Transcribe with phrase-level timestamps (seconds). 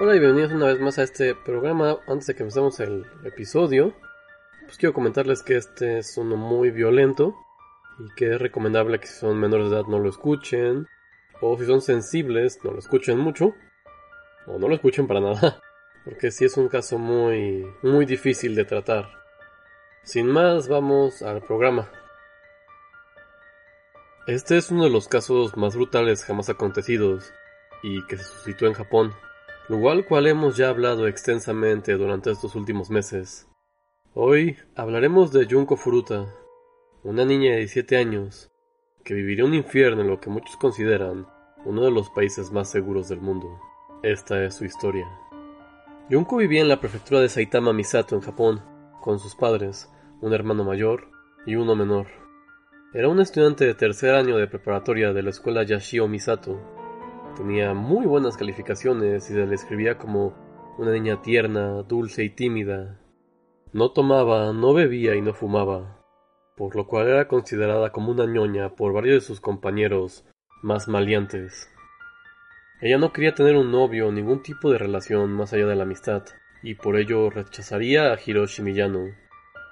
[0.00, 1.98] Hola y bienvenidos una vez más a este programa.
[2.06, 3.96] Antes de que empecemos el episodio,
[4.64, 7.34] pues quiero comentarles que este es uno muy violento
[7.98, 10.86] y que es recomendable que si son menores de edad no lo escuchen
[11.40, 13.56] o si son sensibles no lo escuchen mucho
[14.46, 15.60] o no lo escuchen para nada,
[16.04, 19.10] porque sí es un caso muy muy difícil de tratar.
[20.04, 21.90] Sin más, vamos al programa.
[24.28, 27.32] Este es uno de los casos más brutales jamás acontecidos
[27.82, 29.12] y que se suscitó en Japón
[29.68, 33.46] lugar cual hemos ya hablado extensamente durante estos últimos meses.
[34.14, 36.26] Hoy hablaremos de Junko Furuta,
[37.02, 38.50] una niña de 17 años
[39.04, 41.26] que viviría un infierno en lo que muchos consideran
[41.66, 43.60] uno de los países más seguros del mundo.
[44.02, 45.06] Esta es su historia.
[46.10, 48.62] Junko vivía en la prefectura de Saitama Misato en Japón,
[49.02, 49.90] con sus padres,
[50.22, 51.10] un hermano mayor
[51.44, 52.06] y uno menor.
[52.94, 56.77] Era un estudiante de tercer año de preparatoria de la escuela Yashio Misato,
[57.38, 60.34] Tenía muy buenas calificaciones y se le escribía como
[60.76, 62.98] una niña tierna, dulce y tímida.
[63.72, 66.02] No tomaba, no bebía y no fumaba,
[66.56, 70.26] por lo cual era considerada como una ñoña por varios de sus compañeros
[70.62, 71.70] más maleantes.
[72.80, 75.84] Ella no quería tener un novio o ningún tipo de relación más allá de la
[75.84, 76.24] amistad,
[76.64, 79.14] y por ello rechazaría a Hiroshi Miyano,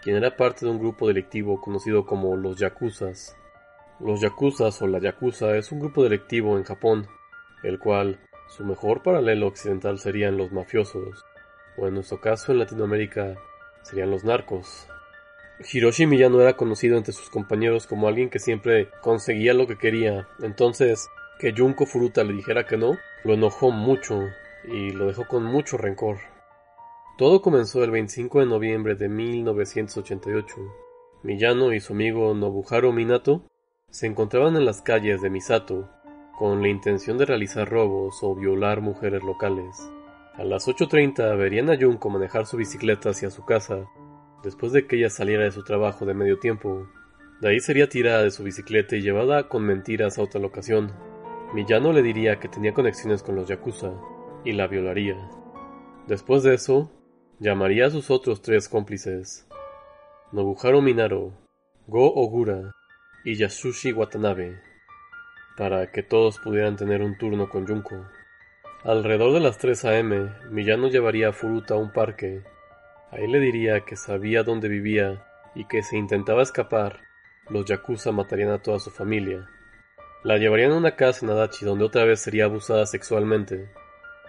[0.00, 3.36] quien era parte de un grupo delictivo conocido como los Yakuzas.
[3.98, 7.08] Los Yakuzas o la Yakuza es un grupo delictivo en Japón
[7.62, 11.24] el cual su mejor paralelo occidental serían los mafiosos,
[11.76, 13.36] o en nuestro caso en Latinoamérica
[13.82, 14.88] serían los narcos.
[15.60, 20.28] Hiroshi Miyano era conocido entre sus compañeros como alguien que siempre conseguía lo que quería,
[20.40, 21.08] entonces
[21.38, 24.20] que Junko Furuta le dijera que no, lo enojó mucho
[24.64, 26.18] y lo dejó con mucho rencor.
[27.16, 30.54] Todo comenzó el 25 de noviembre de 1988.
[31.24, 33.42] Miyano y su amigo Nobuharu Minato
[33.90, 35.90] se encontraban en las calles de Misato,
[36.38, 39.76] con la intención de realizar robos o violar mujeres locales.
[40.34, 43.88] A las 8.30 verían a Junko manejar su bicicleta hacia su casa,
[44.44, 46.86] después de que ella saliera de su trabajo de medio tiempo.
[47.40, 50.92] De ahí sería tirada de su bicicleta y llevada con mentiras a otra locación.
[51.54, 53.94] Miyano le diría que tenía conexiones con los Yakuza,
[54.44, 55.16] y la violaría.
[56.06, 56.92] Después de eso,
[57.40, 59.48] llamaría a sus otros tres cómplices,
[60.30, 61.32] Nobuharu Minaro,
[61.88, 62.70] Go Ogura
[63.24, 64.67] y Yasushi Watanabe
[65.58, 68.06] para que todos pudieran tener un turno con Junko.
[68.84, 72.44] Alrededor de las 3 a.m., Miyano llevaría a Furuta a un parque.
[73.10, 75.26] Ahí le diría que sabía dónde vivía
[75.56, 77.00] y que si intentaba escapar,
[77.50, 79.48] los Yakuza matarían a toda su familia.
[80.22, 83.68] La llevarían a una casa en Adachi donde otra vez sería abusada sexualmente.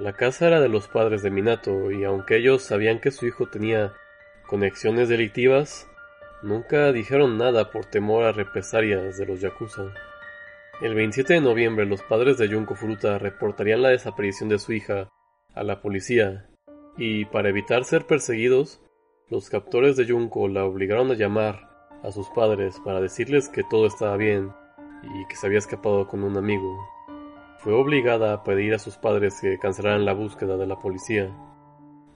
[0.00, 3.48] La casa era de los padres de Minato y aunque ellos sabían que su hijo
[3.48, 3.92] tenía
[4.48, 5.88] conexiones delictivas,
[6.42, 9.84] nunca dijeron nada por temor a represalias de los Yakuza.
[10.82, 15.08] El 27 de noviembre los padres de Junko Furuta reportarían la desaparición de su hija
[15.54, 16.50] a la policía
[16.98, 18.82] y para evitar ser perseguidos,
[19.30, 21.70] los captores de Junko la obligaron a llamar
[22.02, 24.50] a sus padres para decirles que todo estaba bien
[25.04, 26.76] y que se había escapado con un amigo.
[27.58, 31.32] Fue obligada a pedir a sus padres que cancelaran la búsqueda de la policía.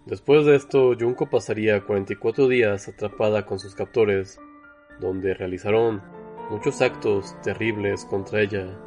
[0.07, 4.41] Después de esto, Junko pasaría 44 días atrapada con sus captores,
[4.99, 6.03] donde realizaron
[6.51, 8.79] muchos actos terribles contra ella,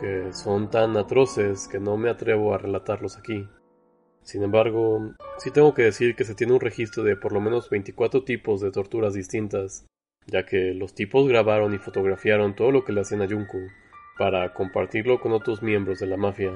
[0.00, 3.48] que son tan atroces que no me atrevo a relatarlos aquí.
[4.22, 7.70] Sin embargo, sí tengo que decir que se tiene un registro de por lo menos
[7.70, 9.86] 24 tipos de torturas distintas,
[10.26, 13.58] ya que los tipos grabaron y fotografiaron todo lo que le hacían a Junko,
[14.16, 16.52] para compartirlo con otros miembros de la mafia.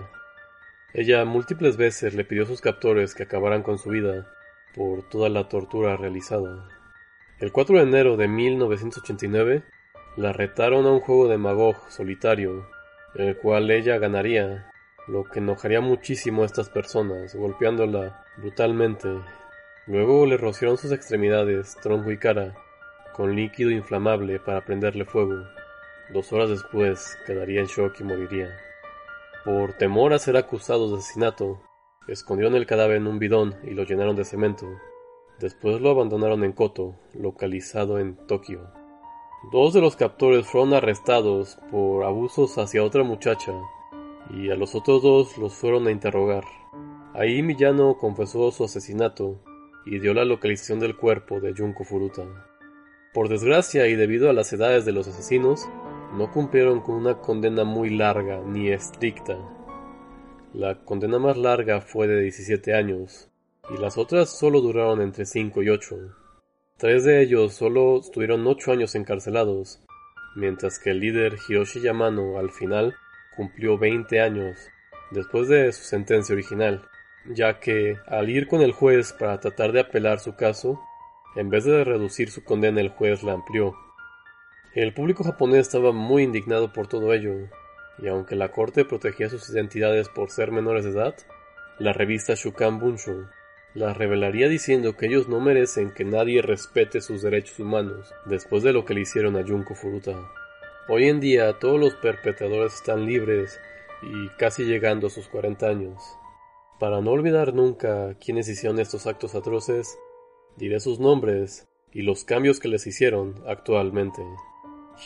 [0.94, 4.28] Ella múltiples veces le pidió a sus captores que acabaran con su vida
[4.74, 6.68] por toda la tortura realizada.
[7.38, 9.64] El 4 de enero de 1989,
[10.16, 12.66] la retaron a un juego de Magog solitario,
[13.14, 14.70] el cual ella ganaría,
[15.06, 19.08] lo que enojaría muchísimo a estas personas, golpeándola brutalmente.
[19.86, 22.54] Luego le rociaron sus extremidades, tronco y cara,
[23.14, 25.44] con líquido inflamable para prenderle fuego.
[26.12, 28.56] Dos horas después quedaría en shock y moriría.
[29.44, 31.60] Por temor a ser acusado de asesinato,
[32.08, 34.66] escondieron el cadáver en un bidón y lo llenaron de cemento.
[35.38, 38.72] Después lo abandonaron en Koto, localizado en Tokio.
[39.42, 43.52] Dos de los captores fueron arrestados por abusos hacia otra muchacha
[44.30, 46.44] y a los otros dos los fueron a interrogar.
[47.14, 49.40] Ahí Millano confesó su asesinato
[49.84, 52.24] y dio la localización del cuerpo de Junko Furuta.
[53.14, 55.68] Por desgracia y debido a las edades de los asesinos,
[56.16, 59.38] no cumplieron con una condena muy larga ni estricta.
[60.52, 63.30] La condena más larga fue de 17 años,
[63.74, 65.96] y las otras solo duraron entre 5 y 8.
[66.78, 69.80] Tres de ellos solo estuvieron 8 años encarcelados,
[70.34, 72.94] mientras que el líder Hiroshi Yamano al final
[73.34, 74.58] cumplió 20 años
[75.10, 76.86] después de su sentencia original,
[77.24, 80.78] ya que al ir con el juez para tratar de apelar su caso,
[81.34, 83.74] en vez de reducir su condena el juez la amplió.
[84.74, 87.48] El público japonés estaba muy indignado por todo ello,
[88.02, 91.14] y aunque la corte protegía sus identidades por ser menores de edad,
[91.78, 93.30] la revista Shukan Bunsho
[93.76, 98.72] las revelaría diciendo que ellos no merecen que nadie respete sus derechos humanos después de
[98.72, 100.16] lo que le hicieron a Junko Furuta.
[100.88, 103.60] Hoy en día todos los perpetradores están libres
[104.02, 106.02] y casi llegando a sus 40 años.
[106.80, 109.98] Para no olvidar nunca quienes hicieron estos actos atroces,
[110.56, 114.22] diré sus nombres y los cambios que les hicieron actualmente.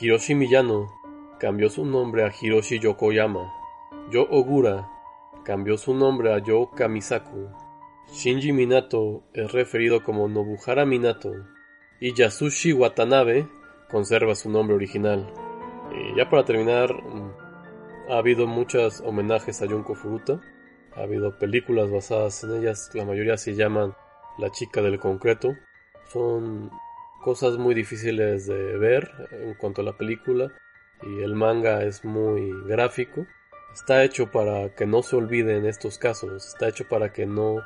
[0.00, 0.93] Hiroshi Miyano
[1.40, 3.52] cambió su nombre a Hiroshi Yokoyama.
[4.12, 4.88] Yo Ogura
[5.44, 7.49] cambió su nombre a Yo Kamisaku.
[8.08, 11.32] Shinji Minato es referido como Nobuhara Minato.
[12.00, 13.49] Y Yasushi Watanabe
[13.91, 15.32] conserva su nombre original.
[15.94, 16.91] Y ya para terminar,
[18.08, 20.41] ha habido muchos homenajes a Junko Furuta.
[20.97, 23.94] Ha habido películas basadas en ellas, la mayoría se llaman
[24.38, 25.55] La chica del concreto.
[26.08, 26.70] Son
[27.23, 30.50] cosas muy difíciles de ver en cuanto a la película
[31.02, 33.26] y el manga es muy gráfico.
[33.73, 37.58] Está hecho para que no se olviden estos casos, está hecho para que no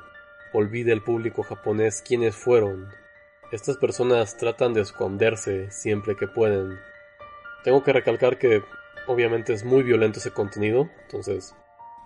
[0.54, 2.88] olvide el público japonés quiénes fueron.
[3.52, 6.78] Estas personas tratan de esconderse siempre que pueden.
[7.64, 8.62] Tengo que recalcar que
[9.06, 11.54] obviamente es muy violento ese contenido, entonces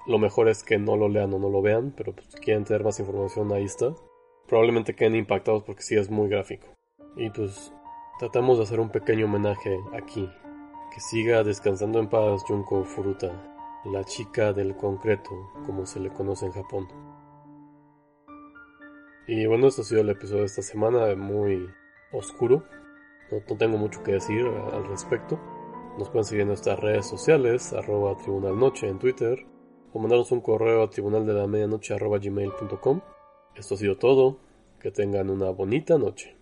[0.06, 2.64] lo mejor es que no lo lean o no lo vean, pero pues, si quieren
[2.64, 3.94] tener más información ahí está.
[4.46, 6.68] Probablemente queden impactados porque sí es muy gráfico.
[7.16, 7.72] Y pues
[8.18, 10.28] tratamos de hacer un pequeño homenaje aquí.
[10.94, 13.30] Que siga descansando en paz Junko Furuta,
[13.84, 15.30] la chica del concreto,
[15.66, 16.88] como se le conoce en Japón.
[19.28, 21.68] Y bueno, esto ha sido el episodio de esta semana, muy
[22.12, 22.64] oscuro.
[23.30, 25.38] No, tengo mucho que decir al respecto.
[25.98, 29.46] Nos pueden seguir en nuestras redes sociales, arroba tribunalnoche en Twitter,
[29.92, 33.02] o mandarnos un correo a tribunaldelamedianoche arroba gmail.com.
[33.54, 34.38] Esto ha sido todo.
[34.80, 36.37] Que tengan una bonita noche.